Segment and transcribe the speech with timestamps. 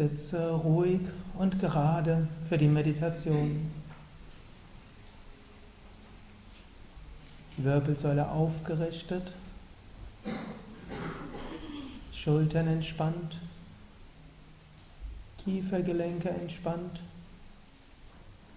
[0.00, 1.02] Sitze ruhig
[1.34, 3.70] und gerade für die Meditation.
[7.58, 9.34] Wirbelsäule aufgerichtet,
[12.14, 13.36] Schultern entspannt,
[15.44, 17.02] Kiefergelenke entspannt,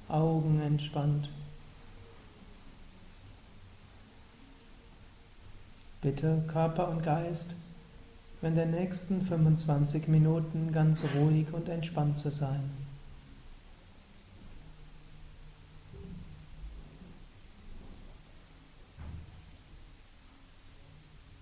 [0.08, 1.28] Augen entspannt.
[6.02, 7.48] Bitte Körper und Geist
[8.44, 12.62] in den nächsten 25 Minuten ganz ruhig und entspannt zu sein.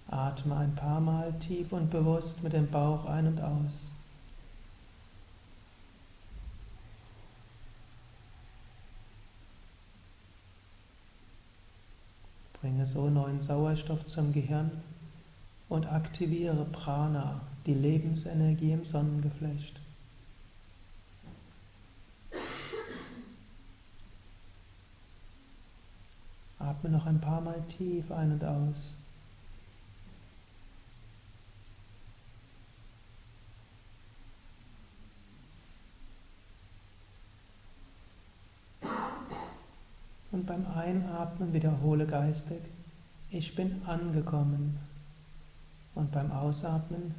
[0.07, 3.71] Atme ein paar Mal tief und bewusst mit dem Bauch ein und aus.
[12.59, 14.69] Bringe so neuen Sauerstoff zum Gehirn
[15.71, 19.79] und aktiviere Prana, die Lebensenergie im Sonnengeflecht.
[26.59, 28.95] Atme noch ein paar Mal tief ein und aus.
[40.33, 42.59] Und beim Einatmen wiederhole geistig,
[43.29, 44.90] ich bin angekommen.
[45.95, 47.13] Und beim Ausatmen,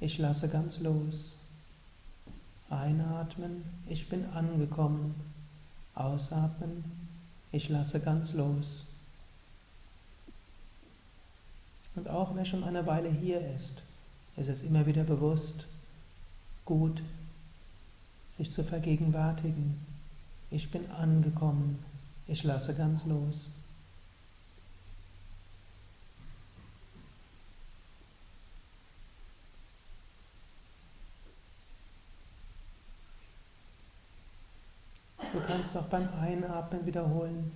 [0.00, 1.36] ich lasse ganz los.
[2.70, 5.14] Einatmen, ich bin angekommen.
[5.94, 6.84] Ausatmen,
[7.52, 8.86] ich lasse ganz los.
[11.94, 13.82] Und auch wer schon eine Weile hier ist,
[14.36, 15.66] ist es immer wieder bewusst,
[16.64, 17.02] gut,
[18.36, 19.78] sich zu vergegenwärtigen.
[20.50, 21.78] Ich bin angekommen,
[22.26, 23.50] ich lasse ganz los.
[35.32, 35.40] Du
[35.74, 37.50] kannst auch beim Einatmen wiederholen,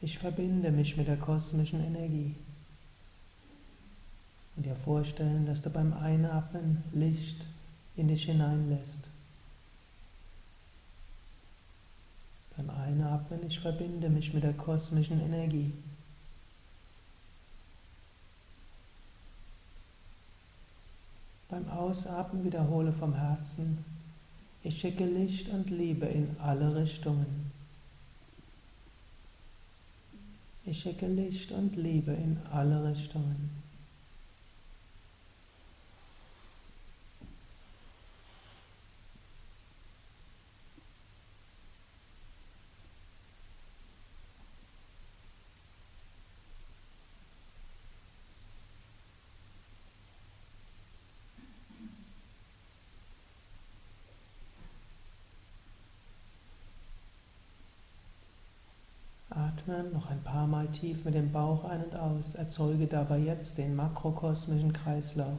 [0.00, 2.34] ich verbinde mich mit der kosmischen Energie.
[4.56, 7.36] Und dir vorstellen, dass du beim Einatmen Licht
[7.96, 9.04] in dich hineinlässt.
[12.56, 15.72] Beim Einatmen, ich verbinde mich mit der kosmischen Energie.
[21.48, 23.84] Beim Ausatmen wiederhole vom Herzen,
[24.62, 27.43] ich schicke Licht und Liebe in alle Richtungen.
[30.66, 33.63] Ich schicke Licht und Liebe in alle Richtungen.
[59.66, 62.34] Atmen noch ein paar Mal tief mit dem Bauch ein und aus.
[62.34, 65.38] Erzeuge dabei jetzt den makrokosmischen Kreislauf.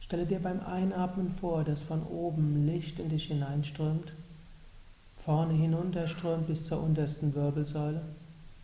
[0.00, 4.12] Stelle dir beim Einatmen vor, dass von oben Licht in dich hineinströmt,
[5.22, 8.00] vorne hinunterströmt bis zur untersten Wirbelsäule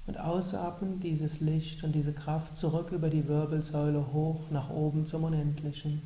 [0.07, 5.25] und ausatmen dieses Licht und diese Kraft zurück über die Wirbelsäule hoch nach oben zum
[5.25, 6.01] Unendlichen.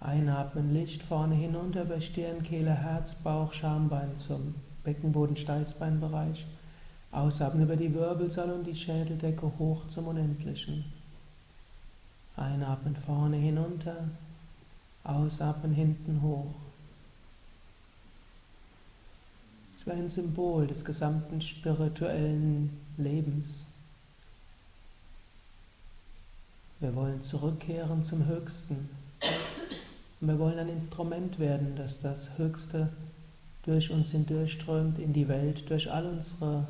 [0.00, 6.46] Einatmen Licht vorne hinunter über Stirn, Kehle, Herz, Bauch, Schambein zum Beckenboden, Steißbeinbereich.
[7.12, 10.84] Ausatmen über die Wirbelsäule und die Schädeldecke hoch zum Unendlichen.
[12.36, 14.08] Einatmen vorne hinunter,
[15.04, 16.54] ausatmen hinten hoch.
[19.76, 23.64] Es war ein Symbol des gesamten spirituellen Lebens.
[26.80, 28.88] Wir wollen zurückkehren zum Höchsten.
[30.20, 32.88] Und wir wollen ein Instrument werden, das das Höchste
[33.64, 36.66] durch uns hindurchströmt in die Welt, durch all unsere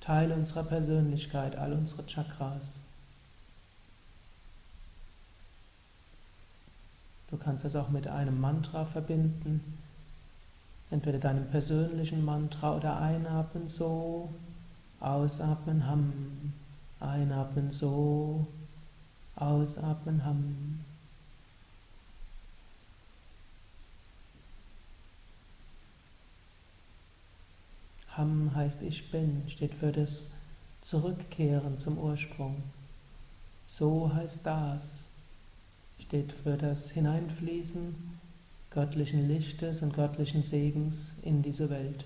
[0.00, 2.80] Teil unserer Persönlichkeit, all unsere Chakras.
[7.30, 9.78] Du kannst das auch mit einem Mantra verbinden,
[10.90, 14.30] entweder deinem persönlichen Mantra oder einatmen so,
[14.98, 16.52] ausatmen Ham,
[16.98, 18.46] einatmen so,
[19.36, 20.80] ausatmen Ham.
[28.20, 30.26] Ham heißt ich bin, steht für das
[30.82, 32.62] Zurückkehren zum Ursprung.
[33.66, 35.06] So heißt das,
[35.98, 37.94] steht für das Hineinfließen
[38.68, 42.04] göttlichen Lichtes und göttlichen Segens in diese Welt.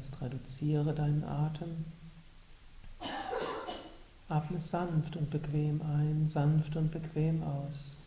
[0.00, 1.84] Jetzt reduziere deinen Atem.
[4.30, 7.98] Atme sanft und bequem ein, sanft und bequem aus.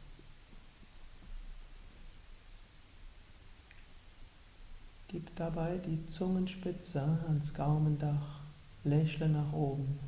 [5.07, 8.39] Gib dabei die Zungenspitze ans Gaumendach,
[8.83, 9.99] lächle nach oben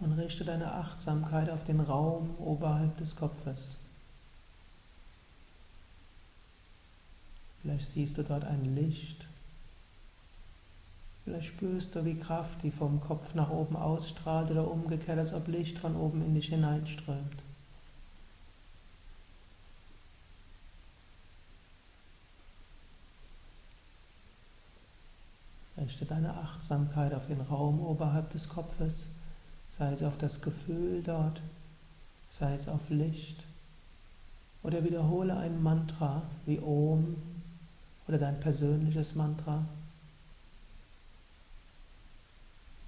[0.00, 3.76] und richte deine Achtsamkeit auf den Raum oberhalb des Kopfes.
[7.62, 9.25] Vielleicht siehst du dort ein Licht.
[11.26, 15.48] Vielleicht spürst du, wie Kraft, die vom Kopf nach oben ausstrahlt oder umgekehrt, als ob
[15.48, 17.42] Licht von oben in dich hineinströmt.
[25.76, 29.06] Richte deine Achtsamkeit auf den Raum oberhalb des Kopfes,
[29.76, 31.42] sei es auf das Gefühl dort,
[32.30, 33.42] sei es auf Licht.
[34.62, 37.16] Oder wiederhole ein Mantra wie Om
[38.06, 39.64] oder dein persönliches Mantra.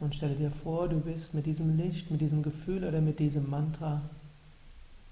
[0.01, 3.51] Und stelle dir vor, du bist mit diesem Licht, mit diesem Gefühl oder mit diesem
[3.51, 4.03] Mantra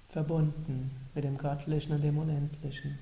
[0.09, 2.97] verbunden mit dem Göttlichen und dem Unendlichen.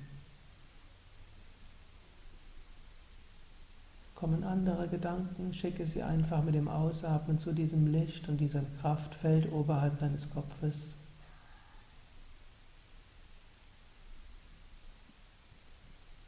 [4.14, 9.52] Kommen andere Gedanken, schicke sie einfach mit dem Ausatmen zu diesem Licht und diesem Kraftfeld
[9.52, 10.76] oberhalb deines Kopfes.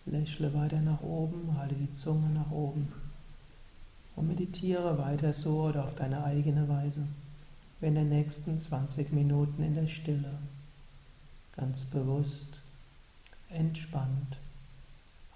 [0.07, 2.93] Lächle weiter nach oben, halte die Zunge nach oben
[4.19, 7.03] und meditiere weiter so oder auf deine eigene Weise,
[7.81, 10.35] in den nächsten 20 Minuten in der Stille,
[11.57, 12.59] ganz bewusst,
[13.51, 14.37] entspannt,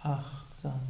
[0.02, 0.81] achtsam.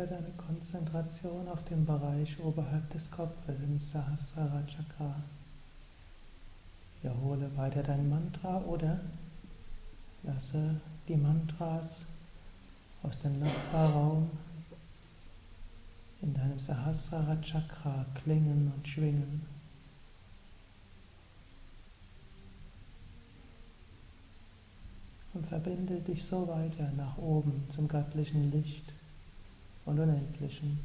[0.00, 5.14] Weiter deine Konzentration auf den Bereich oberhalb des Kopfes im Sahasrara Chakra.
[7.02, 9.00] Wiederhole weiter dein Mantra oder
[10.22, 12.04] lasse die Mantras
[13.02, 14.30] aus dem Nachbarraum
[16.22, 19.42] in deinem Sahasrara Chakra klingen und schwingen.
[25.34, 28.92] Und verbinde dich so weiter nach oben zum göttlichen Licht
[29.84, 30.78] und Unendlichen.